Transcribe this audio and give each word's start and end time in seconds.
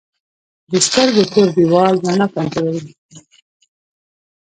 د 0.71 0.73
سترګو 0.87 1.23
تور 1.31 1.47
دیوال 1.57 1.93
رڼا 2.05 2.27
کنټرولوي 2.35 2.93